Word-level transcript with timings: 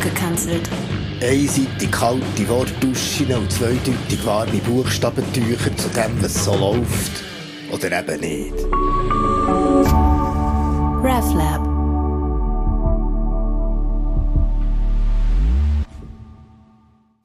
abgekanzelt. 0.00 0.68
Einseitig 1.22 1.90
kalte 1.90 2.48
Wortduschen 2.48 3.32
und 3.34 3.52
zweideutig 3.52 4.24
warme 4.24 4.58
Buchstabentücher 4.58 5.76
zu 5.76 5.88
dem, 5.90 6.22
was 6.22 6.44
so 6.44 6.54
läuft. 6.54 7.22
Oder 7.70 8.00
eben 8.00 8.20
nicht. 8.20 8.54
RefLab. 11.02 11.66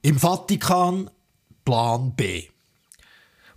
Im 0.01 0.19
Vatikan 0.19 1.09
Plan 1.63 2.13
B. 2.15 2.43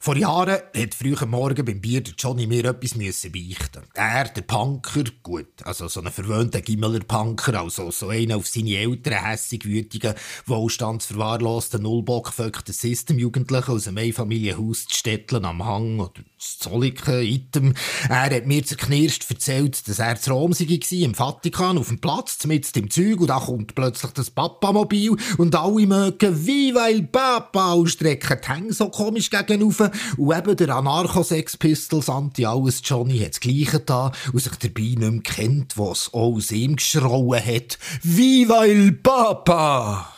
Vor 0.01 0.17
Jahren 0.17 0.59
hat 0.77 0.95
früh 0.95 1.17
am 1.17 1.31
Morgen 1.31 1.65
beim 1.65 1.81
Bier 1.81 2.01
der 2.01 2.15
Johnny 2.17 2.47
mir 2.47 2.65
etwas 2.65 2.95
müssen 2.95 3.33
beichten. 3.33 3.83
Er, 3.95 4.29
der 4.29 4.43
Punker, 4.43 5.03
gut, 5.25 5.49
also 5.65 5.89
so 5.89 6.01
ein 6.01 6.13
verwöhnter 6.13 6.61
Gimmeler-Punker, 6.61 7.59
also 7.61 7.91
so 7.91 8.09
einer 8.09 8.37
auf 8.37 8.47
seine 8.47 8.77
Eltern 8.77 9.25
hässig 9.25 9.65
wütigen, 9.65 10.15
wohlstandsverwahrlosten, 10.47 11.83
nullbockvöckten 11.83 12.73
System-Jugendlichen 12.73 13.73
aus 13.73 13.89
einem 13.89 13.99
Einfamilienhaus 13.99 14.87
zu 14.87 14.97
Stetteln 14.97 15.45
am 15.45 15.65
Hang 15.65 15.99
oder 15.99 16.23
zu 16.39 16.59
Zolliken, 16.61 17.23
Item. 17.23 17.75
Er 18.09 18.31
hat 18.31 18.47
mir 18.47 18.65
zerknirscht 18.65 19.29
erzählt, 19.29 19.89
dass 19.89 19.99
er 19.99 20.21
zu 20.21 20.33
Rom 20.33 20.53
sei, 20.53 20.79
im 20.93 21.15
Vatikan, 21.15 21.77
auf 21.77 21.89
dem 21.89 22.01
Platz, 22.01 22.47
mit 22.47 22.75
im 22.77 22.89
Zeug, 22.89 23.21
und 23.21 23.27
da 23.27 23.41
kommt 23.41 23.75
plötzlich 23.75 24.13
das 24.13 24.31
Papamobil 24.31 25.17
und 25.39 25.57
alle 25.57 25.87
mögen 25.87 26.47
«Viva 26.47 26.89
il 26.89 27.03
Papa» 27.03 27.73
ausstrecken, 27.73 28.39
die 28.45 28.49
Hänge 28.49 28.73
so 28.73 28.91
komisch 28.91 29.29
gegenüber 29.29 29.88
und 30.17 30.37
eben 30.37 30.57
der 30.57 30.75
Anarcho-Sex 30.77 31.57
Pistols 31.57 32.09
Anti-Alles 32.09 32.81
Johnny 32.85 33.19
hat 33.19 33.31
das 33.31 33.41
Gleiche 33.41 33.81
da 33.81 34.13
und 34.33 34.41
sich 34.41 34.57
dabei 34.57 34.83
nicht 34.83 34.99
mehr 34.99 35.21
kennt, 35.23 35.79
was 35.79 36.13
auch 36.13 36.37
aus 36.37 36.51
ihm 36.51 36.77
geschrauen 36.77 37.45
hat. 37.45 37.79
«Viva 38.03 38.65
il 38.65 38.93
Papa!» 38.93 40.15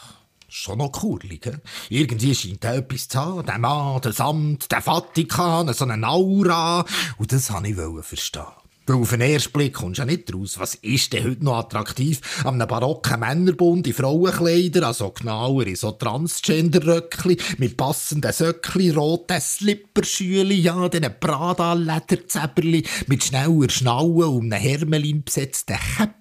Schon 0.52 0.78
noch 0.78 0.90
kurlig, 0.90 1.44
he? 1.44 1.52
Irgendwie 1.90 2.34
scheint 2.34 2.64
da 2.64 2.74
etwas 2.74 3.06
zu 3.06 3.20
haben. 3.20 3.46
Der 3.46 3.58
Mann, 3.58 4.00
das 4.00 4.20
Amt, 4.20 4.72
der 4.72 4.82
Vatikan, 4.82 5.72
so 5.72 5.84
eine 5.84 6.08
Aura. 6.08 6.84
Und 7.18 7.32
das 7.32 7.52
wollte 7.52 7.68
ich 7.68 8.04
verstehen. 8.04 8.59
Weil 8.90 9.02
auf 9.02 9.10
den 9.10 9.20
ersten 9.20 9.52
Blick 9.52 9.74
kommst 9.74 9.98
du 9.98 10.02
ja 10.02 10.06
nicht 10.06 10.34
raus. 10.34 10.58
Was 10.58 10.74
ist 10.74 11.12
denn 11.12 11.22
heute 11.22 11.44
noch 11.44 11.58
attraktiv 11.58 12.20
an 12.42 12.54
einem 12.54 12.66
barocken 12.66 13.20
Männerbund 13.20 13.86
in 13.86 13.92
Frauenkleider, 13.92 14.84
also 14.84 15.10
genauer 15.10 15.64
in 15.68 15.76
so 15.76 15.92
Transgender-Röckli, 15.92 17.36
mit 17.58 17.76
passenden 17.76 18.32
Söckli, 18.32 18.90
roten 18.90 19.40
Slipperschüli, 19.40 20.56
ja, 20.56 20.88
diesen 20.88 21.20
Prada-Lederzäberli, 21.20 22.82
mit 23.06 23.22
schneller 23.22 23.70
Schnauen 23.70 24.28
und 24.28 24.52
einem 24.52 24.60
Hermelin 24.60 25.22
besetzten 25.22 25.76
Käppchen 25.76 26.19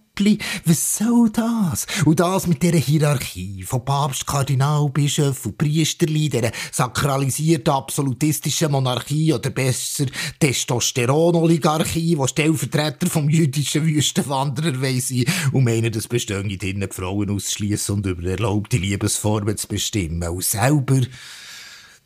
was 0.65 0.97
soll 0.97 1.29
das? 1.29 1.85
Und 2.05 2.19
das 2.19 2.47
mit 2.47 2.61
dieser 2.61 2.77
Hierarchie 2.77 3.63
von 3.63 3.83
Papst, 3.85 4.27
Kardinal, 4.27 4.89
Bischof 4.89 5.45
und 5.45 5.57
Priesterli, 5.57 6.29
dieser 6.29 6.51
sakralisierten 6.71 7.73
absolutistischen 7.73 8.71
Monarchie 8.71 9.33
oder 9.33 9.49
besser 9.49 10.05
Testosteron-Oligarchie, 10.39 12.17
wo 12.17 12.27
Stellvertreter 12.27 13.07
vom 13.07 13.29
jüdischen 13.29 13.85
Wüstenwanderer 13.85 14.81
weiss 14.81 15.11
und 15.51 15.63
meinen, 15.63 15.91
das 15.91 16.07
bestünde 16.07 16.57
drinnen 16.57 16.89
die 16.89 16.95
Frauen 16.95 17.29
ausschließen 17.29 17.95
und 17.95 18.05
über 18.05 18.29
erlaubte 18.29 18.77
Liebesformen 18.77 19.57
zu 19.57 19.67
bestimmen. 19.67 20.27
Und 20.27 20.43
selber, 20.43 21.01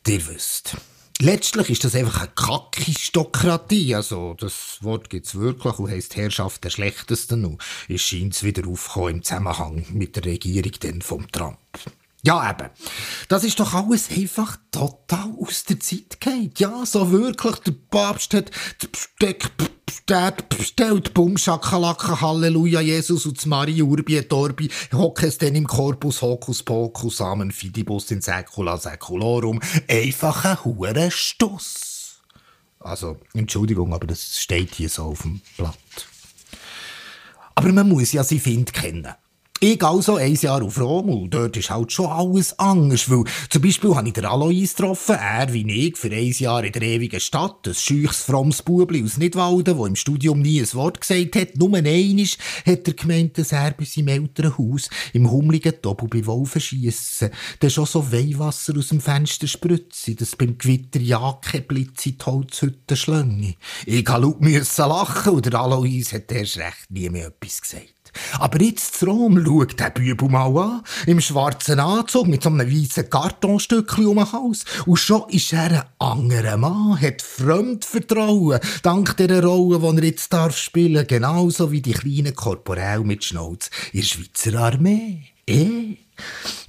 ihr 0.06 0.28
wisst. 0.28 0.76
Letztlich 1.20 1.70
ist 1.70 1.84
das 1.84 1.94
einfach 1.94 2.22
eine 2.22 2.30
Kackistokratie. 2.34 3.94
Also, 3.94 4.34
das 4.34 4.78
Wort 4.80 5.10
gibt's 5.10 5.36
wirklich 5.36 5.78
und 5.78 5.88
heisst 5.90 6.16
Herrschaft 6.16 6.64
der 6.64 6.70
Schlechtesten. 6.70 7.44
Und 7.44 7.62
es 7.88 8.02
scheint 8.02 8.42
wieder 8.42 8.68
aufgekommen 8.68 9.16
im 9.16 9.22
Zusammenhang 9.22 9.86
mit 9.92 10.16
der 10.16 10.24
Regierung 10.24 10.72
denn 10.82 11.02
vom 11.02 11.30
Trump. 11.30 11.58
Ja, 12.26 12.50
eben. 12.50 12.70
Das 13.28 13.44
ist 13.44 13.60
doch 13.60 13.74
alles 13.74 14.10
einfach 14.10 14.56
total 14.70 15.34
aus 15.38 15.64
der 15.64 15.78
Zeit 15.78 16.18
gefallen. 16.20 16.52
Ja, 16.56 16.86
so 16.86 17.12
wirklich. 17.12 17.56
Der 17.56 17.74
Papst 17.90 18.32
hat 18.32 18.50
das 18.78 18.90
Besteck 19.84 20.48
bestellt. 20.48 21.12
Bum, 21.12 21.36
Schakalaka, 21.36 22.22
Halleluja, 22.22 22.80
Jesus 22.80 23.26
und 23.26 23.44
Maria 23.44 23.84
Urbi 23.84 24.16
et 24.16 24.32
Orbi, 24.32 24.70
hoc 24.92 25.22
es 25.22 25.36
denn 25.36 25.54
im 25.54 25.66
Corpus, 25.66 26.22
Hocus 26.22 26.62
Pocus, 26.62 27.20
Amen 27.20 27.52
Fidibus 27.52 28.10
in 28.10 28.22
Secula 28.22 28.78
Seculorum. 28.78 29.60
Einfach 29.86 30.44
ein 30.46 30.64
hoher 30.64 31.10
Stuss. 31.10 32.22
Also, 32.80 33.18
Entschuldigung, 33.34 33.92
aber 33.92 34.06
das 34.06 34.38
steht 34.38 34.74
hier 34.74 34.88
so 34.88 35.04
auf 35.04 35.22
dem 35.22 35.42
Blatt. 35.58 35.76
Aber 37.54 37.72
man 37.72 37.88
muss 37.88 38.12
ja 38.12 38.24
seinen 38.24 38.40
Find 38.40 38.72
kennen. 38.72 39.14
Ich 39.66 39.82
also 39.82 40.16
ein 40.16 40.34
Jahr 40.34 40.62
auf 40.62 40.78
Rom 40.78 41.08
und 41.08 41.32
dort 41.32 41.56
ist 41.56 41.70
halt 41.70 41.90
schon 41.90 42.10
alles 42.10 42.58
anders, 42.58 43.08
weil 43.08 43.24
zum 43.48 43.62
Beispiel 43.62 43.94
habe 43.94 44.08
ich 44.08 44.12
den 44.12 44.26
Alois 44.26 44.52
getroffen, 44.52 45.14
er 45.14 45.54
wie 45.54 45.86
ich, 45.86 45.96
für 45.96 46.12
ein 46.12 46.32
Jahr 46.32 46.62
in 46.64 46.72
der 46.72 46.82
ewigen 46.82 47.18
Stadt, 47.18 47.66
ein 47.66 47.72
scheuches, 47.72 48.24
frommes 48.24 48.60
Bubli 48.60 49.02
aus 49.02 49.16
Nidwalden, 49.16 49.78
der 49.78 49.86
im 49.86 49.96
Studium 49.96 50.42
nie 50.42 50.60
ein 50.60 50.70
Wort 50.74 51.00
gesagt 51.00 51.36
hat, 51.36 51.56
nur 51.56 51.74
einmal 51.74 52.26
hat 52.66 52.88
er 52.88 52.92
gemeint, 52.92 53.38
dass 53.38 53.52
er 53.52 53.70
bei 53.70 53.86
seinem 53.86 54.08
Elternhaus 54.08 54.90
im 55.14 55.30
hummligen 55.30 55.72
Doppel 55.80 56.08
bei 56.08 56.26
Wolfen 56.26 56.60
schiessen, 56.60 57.30
dann 57.60 57.70
schon 57.70 57.86
so 57.86 58.12
Weihwasser 58.12 58.76
aus 58.76 58.88
dem 58.88 59.00
Fenster 59.00 59.46
spritze, 59.46 60.14
dass 60.14 60.36
beim 60.36 60.58
Gewitter 60.58 61.00
ja 61.00 61.38
kein 61.40 61.66
Blitz 61.66 62.04
in 62.04 62.18
die 62.18 62.24
Holzhütte 62.26 62.96
schlänge. 62.96 63.54
Ich 63.86 64.06
musste 64.06 64.82
laut 64.82 65.08
lachen 65.08 65.32
und 65.32 65.46
der 65.46 65.58
Alois 65.58 66.12
hat 66.12 66.30
erst 66.30 66.58
recht 66.58 66.90
nie 66.90 67.08
mehr 67.08 67.28
etwas 67.28 67.62
gesagt. 67.62 68.03
Aber 68.38 68.60
jetzt 68.60 68.98
zu 68.98 69.06
Rom. 69.06 69.44
Schaut 69.44 69.78
der 69.78 69.90
Bübel 69.90 70.28
mal 70.28 70.56
an, 70.56 70.82
im 71.06 71.20
schwarzen 71.20 71.80
Anzug 71.80 72.26
mit 72.26 72.42
so 72.42 72.50
einem 72.50 72.70
weißen 72.70 73.10
Kartonstückchen 73.10 74.06
um 74.06 74.16
den 74.16 74.32
Hals. 74.32 74.64
Und 74.86 74.96
schon 74.96 75.28
ist 75.28 75.52
er 75.52 75.70
ein 75.70 75.82
anderer 75.98 76.56
Mann, 76.56 77.00
hat 77.00 77.22
Fremdvertrauen, 77.22 78.60
dank 78.82 79.16
dieser 79.16 79.44
Rolle, 79.44 79.78
die 79.78 79.98
er 79.98 80.04
jetzt 80.04 80.32
darf 80.32 80.56
spielen, 80.56 81.06
genauso 81.06 81.70
wie 81.72 81.82
die 81.82 81.92
kleinen 81.92 82.34
Korporell 82.34 83.00
mit 83.00 83.24
Schnauz 83.24 83.70
in 83.92 84.00
der 84.00 84.06
Schweizer 84.06 84.58
Armee. 84.58 85.33
Eh? 85.46 85.96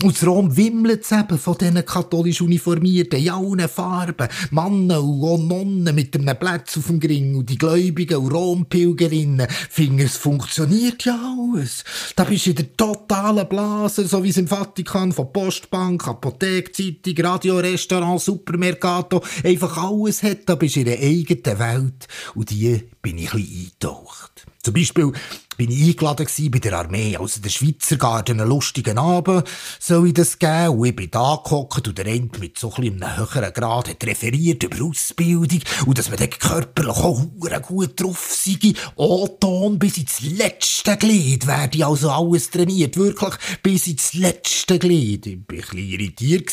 Aus 0.03 0.25
Rom 0.25 0.55
wimmelt 0.57 1.03
es 1.03 1.11
eben 1.11 1.37
von 1.37 1.57
diesen 1.57 1.85
katholisch 1.85 2.41
Uniformierten, 2.41 3.19
in 3.19 3.29
allen 3.29 3.69
Farben. 3.69 4.27
Männer 4.51 5.01
und 5.01 5.47
Nonnen 5.47 5.95
mit 5.95 6.15
einem 6.15 6.37
Platz 6.37 6.77
auf 6.77 6.87
dem 6.87 6.99
Gring 6.99 7.35
und 7.35 7.49
die 7.49 7.57
Gläubigen 7.57 8.17
und 8.17 8.31
Rompilgerinnen. 8.31 9.47
Finden, 9.69 9.99
es 9.99 10.17
funktioniert 10.17 11.05
ja 11.05 11.17
alles. 11.17 11.83
Da 12.15 12.23
bist 12.23 12.45
du 12.45 12.49
in 12.51 12.55
der 12.57 12.75
totalen 12.75 13.47
Blase, 13.47 14.07
so 14.07 14.23
wie 14.23 14.29
es 14.29 14.37
im 14.37 14.47
Vatikan 14.47 15.11
von 15.11 15.31
Postbank, 15.31 16.07
Apotheke, 16.07 16.71
Zeitung, 16.71 17.25
Radio, 17.25 17.57
Restaurant, 17.57 18.21
Supermercato 18.21 19.23
einfach 19.43 19.77
alles 19.77 20.23
hat. 20.23 20.41
Da 20.47 20.55
bist 20.55 20.75
du 20.75 20.81
in 20.81 20.87
einer 20.89 21.01
eigenen 21.01 21.59
Welt. 21.59 22.07
Und 22.33 22.49
die 22.49 22.83
bin 23.01 23.17
ich 23.17 23.33
ein 23.33 23.41
bisschen 23.41 23.59
eingetaucht. 23.59 24.45
Zum 24.61 24.73
Beispiel 24.73 25.11
bin 25.57 25.71
ich 25.71 25.89
eingeladen 25.89 26.27
bei 26.51 26.59
der 26.59 26.73
Armee, 26.73 27.17
also 27.17 27.41
der 27.41 27.49
Schweizer 27.49 27.97
Garten, 27.97 28.39
einen 28.39 28.49
lustigen 28.49 28.97
Abend 28.97 29.47
soll 29.79 30.07
ich 30.07 30.13
das 30.13 30.39
geben. 30.39 30.69
Und 30.69 30.85
ich 30.85 30.95
bin 30.95 31.11
da 31.11 31.41
gehockt 31.43 31.87
und 31.87 31.97
der 31.97 32.07
Ent 32.07 32.39
mit 32.39 32.57
so 32.57 32.73
ein 32.73 32.85
einem 32.85 33.17
höheren 33.17 33.53
Grad 33.53 33.89
hat 33.89 34.03
referiert 34.05 34.63
über 34.63 34.83
Ausbildung 34.85 35.61
und 35.85 35.97
dass 35.97 36.09
man 36.09 36.17
dann 36.17 36.29
körperlich 36.29 36.95
auch 36.95 37.21
gut 37.61 37.99
drauf 37.99 38.27
sei. 38.29 38.73
O-Ton 38.95 39.79
bis 39.79 39.97
ins 39.97 40.21
letzte 40.21 40.97
Glied 40.97 41.47
werde 41.47 41.85
also 41.85 42.09
alles 42.09 42.49
trainiert. 42.49 42.97
Wirklich 42.97 43.33
bis 43.61 43.87
ins 43.87 44.13
letzte 44.13 44.79
Glied. 44.79 45.25
Ich 45.25 45.33
war 45.33 45.39
ein 45.39 45.45
bisschen 45.45 45.79
irritiert. 45.79 46.51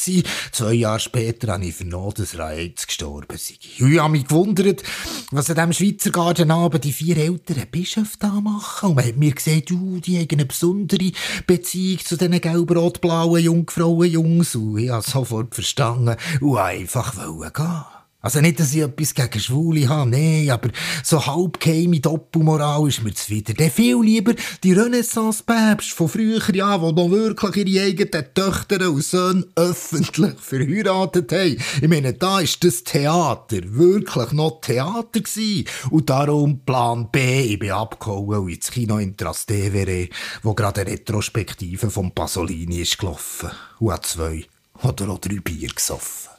Zwei 0.52 0.72
Jahre 0.74 1.00
später 1.00 1.52
habe 1.52 1.66
ich 1.66 1.74
vernommen, 1.74 2.14
dass 2.16 2.38
Reiz 2.38 2.86
gestorben 2.86 3.36
sei. 3.36 3.54
Ich 3.60 3.98
habe 3.98 4.12
mich 4.12 4.26
gewundert, 4.26 4.82
was 5.30 5.50
an 5.50 5.56
diesem 5.56 5.72
Schweizer 5.72 6.10
Gartenabend 6.10 6.84
die 6.84 6.92
vier 6.92 7.16
älteren 7.16 7.66
Bischöfe 7.70 8.16
da 8.18 8.40
machen. 8.40 8.91
Und 8.92 8.96
man 8.96 9.06
hat 9.06 9.16
mir 9.16 9.32
gesagt, 9.32 9.70
uh, 9.70 10.00
die 10.00 10.18
haben 10.18 10.28
eine 10.32 10.44
besondere 10.44 11.12
Beziehung 11.46 12.00
zu 12.00 12.18
diesen 12.18 12.38
gelb-rot-blauen 12.38 13.42
Jungfrauen-Jungs. 13.42 14.54
Und 14.54 14.76
ich 14.80 14.90
habe 14.90 15.02
sofort 15.02 15.54
verstanden 15.54 16.16
und 16.42 16.58
einfach 16.58 17.16
wollen 17.16 17.50
gehen. 17.54 17.84
Also 18.22 18.40
nicht, 18.40 18.60
dass 18.60 18.72
ich 18.72 18.82
etwas 18.82 19.14
gegen 19.14 19.40
Schwule 19.40 19.88
habe, 19.88 20.08
nee, 20.08 20.48
aber 20.48 20.70
so 21.02 21.26
halbgeheime 21.26 21.98
Doppelmoral 21.98 22.86
ist 22.86 23.02
mir 23.02 23.12
zuwider. 23.12 23.52
Der 23.52 23.68
viel 23.68 24.00
lieber 24.00 24.34
die 24.62 24.74
Renaissance-Päpste 24.74 25.96
von 25.96 26.08
früher, 26.08 26.40
ja, 26.54 26.78
die 26.78 26.92
noch 26.92 27.10
wirklich 27.10 27.66
ihre 27.66 27.84
eigenen 27.84 28.32
Töchter 28.32 28.88
und 28.88 29.02
Söhne 29.02 29.44
öffentlich 29.56 30.34
verheiratet 30.38 31.32
haben. 31.32 31.56
Ich 31.80 31.88
meine, 31.88 32.12
da 32.12 32.38
ist 32.38 32.62
das 32.62 32.84
Theater 32.84 33.58
wirklich 33.64 34.30
noch 34.30 34.60
Theater 34.60 35.20
gewesen. 35.20 35.66
Und 35.90 36.08
darum 36.08 36.60
Plan 36.60 37.08
B, 37.10 37.40
ich 37.40 37.58
bin 37.58 37.72
abgehauen 37.72 38.38
und 38.38 38.50
ins 38.50 38.70
Kino 38.70 38.98
in 38.98 39.16
Trastevere, 39.16 40.08
wo 40.44 40.54
gerade 40.54 40.82
eine 40.82 40.92
Retrospektive 40.92 41.90
vom 41.90 42.12
Pasolini 42.12 42.82
ist 42.82 42.98
gelaufen. 42.98 43.50
Und 43.80 43.92
hat 43.92 44.06
zwei 44.06 44.44
oder 44.84 45.10
auch 45.10 45.18
drei 45.18 45.40
Bier 45.40 45.70
gesoffen. 45.70 46.30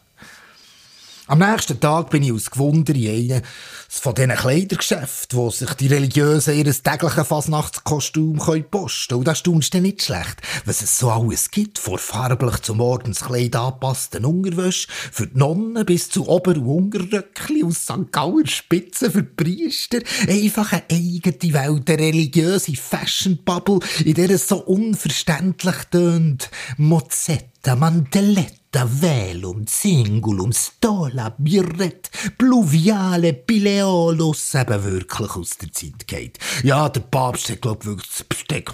Am 1.28 1.40
nächsten 1.40 1.80
Tag 1.80 2.10
bin 2.10 2.22
ich 2.22 2.34
aus 2.34 2.52
Gewunder 2.52 2.94
in 2.94 3.32
einem 3.32 3.44
von 3.88 4.14
diesen 4.14 4.32
Kleidergeschäften, 4.32 5.40
wo 5.40 5.50
sich 5.50 5.74
die 5.76 5.88
Religiösen 5.88 6.58
ihr 6.58 6.66
tägliches 6.66 7.28
Fasnachtskostüm 7.28 8.36
posten 8.70 9.08
können. 9.08 9.20
Und 9.20 9.28
das 9.28 9.38
staunst 9.38 9.74
du 9.74 9.80
nicht 9.80 10.02
schlecht, 10.02 10.42
was 10.66 10.82
es 10.82 11.00
so 11.00 11.10
alles 11.10 11.50
gibt. 11.50 11.80
Vor 11.80 11.98
farblich 11.98 12.58
zum 12.64 12.82
Ordenskleid 12.82 13.56
angepassten 13.56 14.26
Unterwäsche 14.26 14.90
für 14.90 15.28
die 15.28 15.38
Nonnen 15.38 15.86
bis 15.86 16.10
zu 16.10 16.28
Ober- 16.28 16.58
und 16.58 16.94
Unterröckchen 16.94 17.64
aus 17.64 17.84
St. 17.84 18.12
Gauer 18.12 18.46
Spitzen 18.46 19.10
für 19.10 19.24
die 19.24 19.44
Priester. 19.44 20.00
Einfach 20.28 20.74
eine 20.74 20.84
eigene 20.92 21.54
Welt, 21.54 21.90
eine 21.90 22.00
religiöse 22.00 22.76
Fashion-Bubble, 22.76 23.80
in 24.04 24.16
der 24.16 24.30
es 24.30 24.50
so 24.50 24.58
unverständlich 24.58 25.78
tönt. 25.90 26.50
Mozzetta, 26.76 27.78
Mantelette, 27.78 28.63
Velum, 28.82 29.66
Singulum, 29.68 30.52
Stola, 30.52 31.36
Birret, 31.38 32.10
Pluviale, 32.38 33.34
Pileolus 33.34 34.56
eben 34.56 34.84
wirklich 34.84 35.36
aus 35.36 35.58
der 35.58 35.72
Zeit 35.72 36.08
geht. 36.08 36.40
Ja, 36.64 36.90
der 36.90 37.02
Papst 37.02 37.50
hat, 37.50 37.62
glaub 37.62 37.86
wirklich 37.86 38.10
das 38.10 38.24
Besteck 38.24 38.72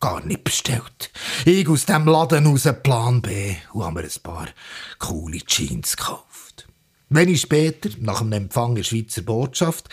gar 0.00 0.24
nicht 0.24 0.44
bestellt. 0.44 1.10
Ich 1.44 1.68
aus 1.68 1.86
dem 1.86 2.06
Laden 2.06 2.46
raus 2.46 2.68
Plan 2.82 3.22
B 3.22 3.56
und 3.72 3.84
haben 3.84 3.94
mir 3.94 4.02
ein 4.02 4.22
paar 4.22 4.48
coole 4.98 5.38
Jeans 5.38 5.96
gekauft. 5.96 6.35
Wenig 7.08 7.40
später, 7.40 7.90
nach 8.00 8.18
dem 8.18 8.32
Empfang 8.32 8.74
der 8.74 8.82
Schweizer 8.82 9.22
Botschaft, 9.22 9.88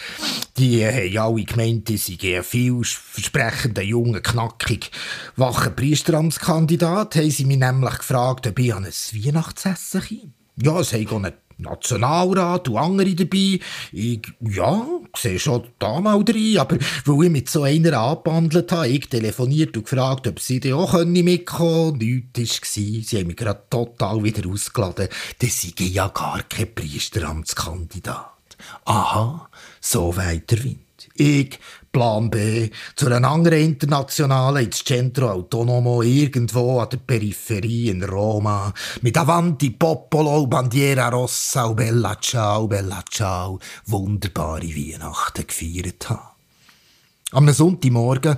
die 0.57 0.83
haben 0.83 1.17
alle 1.19 1.43
gemeint, 1.43 1.87
sie 1.87 1.97
seien 1.97 2.37
ein 2.37 2.43
vielversprechender, 2.43 3.83
junger, 3.83 4.19
knackig, 4.19 4.89
wacher 5.35 5.69
Priesteramtskandidat, 5.69 7.15
haben 7.15 7.29
sie 7.29 7.45
mich 7.45 7.59
nämlich 7.59 7.97
gefragt, 7.99 8.47
ob 8.47 8.57
ich 8.57 8.73
an 8.73 8.85
ein 8.85 8.91
Weihnachtsessen 8.91 10.01
komme. 10.01 10.33
Ja, 10.55 10.79
es 10.79 10.93
haben 10.93 11.25
einen 11.25 11.33
Nationalrat 11.63 12.69
und 12.69 12.77
andere 12.77 13.15
dabei. 13.15 13.59
Ich, 13.91 14.21
ja, 14.39 14.85
sehe 15.15 15.39
schon 15.39 15.67
da 15.79 15.99
mal 15.99 16.17
rein, 16.17 16.57
aber 16.57 16.77
weil 17.05 17.25
ich 17.25 17.31
mit 17.31 17.49
so 17.49 17.63
einer 17.63 17.97
angebandelt 17.97 18.71
habe, 18.71 18.87
ich 18.87 19.09
telefoniert 19.09 19.75
und 19.77 19.83
gefragt, 19.83 20.27
ob 20.27 20.39
sie 20.39 20.59
da 20.59 20.75
auch 20.75 21.03
mitkommen 21.03 21.99
können. 21.99 22.31
Nichts 22.35 22.77
war. 22.77 23.03
Sie 23.03 23.17
haben 23.17 23.27
mich 23.27 23.35
gerade 23.35 23.63
total 23.69 24.23
wieder 24.23 24.49
ausgeladen. 24.49 25.07
Das 25.39 25.61
sei 25.61 25.73
ja 25.77 26.07
gar 26.07 26.43
kein 26.43 26.73
Priesteramtskandidat. 26.73 28.33
Aha, 28.85 29.49
so 29.81 30.15
weiter 30.15 30.63
Wind. 30.63 30.79
Ich, 31.15 31.59
Plan 31.93 32.27
B, 32.31 32.71
zu 32.95 33.05
einer 33.05 33.29
anderen 33.29 33.59
internationalen 33.59 34.65
ins 34.65 34.83
Centro 34.83 35.29
Autonomo 35.29 36.01
irgendwo 36.01 36.79
an 36.79 36.89
der 36.89 36.97
Peripherie 36.97 37.89
in 37.89 38.03
Roma, 38.03 38.73
mit 39.01 39.15
Avanti 39.15 39.69
Popolo, 39.69 40.47
Bandiera 40.47 41.09
Rossa 41.09 41.65
und 41.65 41.75
Bella 41.75 42.17
Ciao, 42.19 42.67
Bella 42.67 43.03
Ciao, 43.11 43.59
wunderbare 43.85 44.63
Weihnachten 44.63 45.45
gefeiert 45.45 46.09
habe. 46.09 46.31
Am 47.31 47.47
Sonntagmorgen 47.53 48.37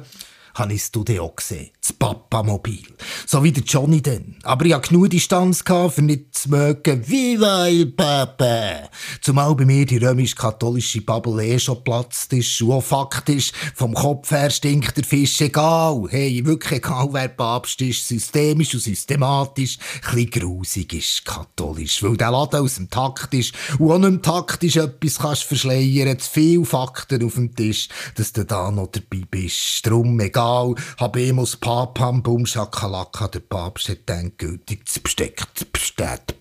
habe 0.55 0.73
ich 0.73 0.81
das 0.81 0.87
Studio 0.87 1.29
gesehen. 1.29 1.75
Das 1.85 1.93
Papamobil. 1.93 2.81
So 3.27 3.43
wie 3.43 3.51
der 3.51 3.63
Johnny 3.63 4.01
denn. 4.01 4.37
Aber 4.41 4.65
ich 4.65 4.73
hatte 4.73 4.89
genug 4.89 5.11
Distanz, 5.11 5.63
für 5.63 6.01
nicht 6.01 6.35
zu 6.35 6.49
mögen. 6.49 7.07
Viva 7.07 7.67
il 7.67 7.91
Papa! 7.91 8.89
Zumal 9.21 9.53
bei 9.53 9.65
mir 9.65 9.85
die 9.85 9.97
römisch-katholische 9.97 11.01
Bubble 11.01 11.45
eh 11.45 11.59
schon 11.59 11.83
platzt 11.83 12.33
ist. 12.33 12.59
Und 12.63 12.71
auch 12.71 12.81
faktisch, 12.81 13.51
vom 13.75 13.93
Kopf 13.93 14.31
her 14.31 14.49
stinkt 14.49 14.97
der 14.97 15.03
Fisch 15.03 15.39
egal. 15.41 16.05
Hey, 16.09 16.43
wirklich 16.43 16.79
egal, 16.79 17.09
wer 17.11 17.27
Papst 17.27 17.79
ist. 17.81 18.07
Systemisch 18.07 18.73
und 18.73 18.81
systematisch. 18.81 19.77
Ein 20.11 20.25
grusig 20.31 20.91
ist 20.91 21.23
katholisch. 21.23 22.01
Weil 22.01 22.17
der 22.17 22.31
Laden 22.31 22.61
aus 22.61 22.75
dem 22.75 22.89
Takt 22.89 23.31
ist. 23.35 23.53
Und 23.77 23.91
auch 23.91 23.99
nicht 23.99 24.23
taktisch 24.23 24.77
etwas 24.77 25.19
kannst 25.19 25.43
verschleiern. 25.43 26.17
Zu 26.17 26.29
viele 26.31 26.65
Fakten 26.65 27.23
auf 27.23 27.35
dem 27.35 27.53
Tisch, 27.53 27.89
dass 28.15 28.33
du 28.33 28.43
da 28.43 28.71
noch 28.71 28.89
dabei 28.91 29.23
bist. 29.29 29.85
Drum 29.85 30.19
egal 30.19 30.55
Skandal, 30.55 30.75
Habemus 30.97 31.55
Papam, 31.75 32.24
Bum 32.24 32.45
Schakalaka, 32.45 33.27
der 33.27 33.42
Papst 33.42 33.89
hat 33.89 34.10
endgültig 34.10 34.86
das 34.86 34.98
Besteck 34.98 35.44
bestellt. 35.74 36.33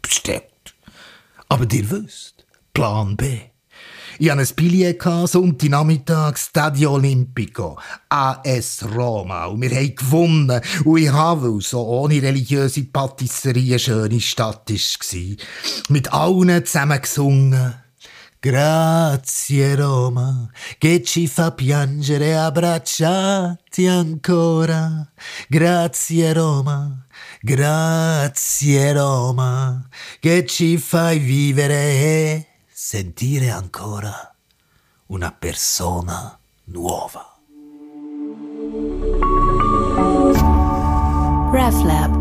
bestellt. 0.00 0.44
Aber 1.48 1.66
ihr 1.72 1.90
wisst, 1.90 2.46
Plan 2.72 3.16
B. 3.16 3.40
Ich 4.20 4.30
hatte 4.30 4.42
ein 4.42 4.48
Billett 4.54 5.02
Sonntagnachmittag, 5.02 6.36
Stadio 6.36 6.92
Olimpico, 6.94 7.76
AS 8.08 8.86
Roma. 8.94 9.46
Und 9.46 9.62
wir 9.62 9.70
haben 9.70 9.96
gewonnen. 9.96 10.60
Und 10.84 10.98
ich 10.98 11.10
habe, 11.10 11.52
weil 11.52 11.60
so 11.60 11.84
ohne 11.84 12.22
religiöse 12.22 12.84
Patisserie 12.84 13.72
eine 13.72 13.78
schöne 13.80 14.20
Stadt 14.20 14.70
war, 14.70 15.36
mit 15.88 16.12
allen 16.12 16.64
zusammen 16.64 17.02
gesungen. 17.02 17.74
Grazie 18.40 19.74
Roma, 19.74 20.48
che 20.78 21.02
ci 21.02 21.26
fa 21.26 21.50
piangere 21.50 22.36
abbracciati 22.36 23.88
ancora. 23.88 25.10
Grazie 25.48 26.32
Roma, 26.32 27.04
grazie 27.40 28.92
Roma, 28.92 29.88
che 30.20 30.46
ci 30.46 30.78
fai 30.78 31.18
vivere 31.18 31.74
e 31.74 32.46
sentire 32.70 33.50
ancora 33.50 34.32
una 35.06 35.32
persona 35.32 36.38
nuova. 36.66 37.38
RefLab 41.50 42.17